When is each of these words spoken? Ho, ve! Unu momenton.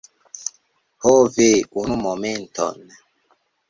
Ho, 1.03 1.13
ve! 1.37 1.47
Unu 1.83 2.01
momenton. 2.03 2.77